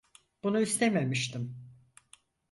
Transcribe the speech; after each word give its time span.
Bunu 0.43 0.59
istememiştim. 0.61 1.57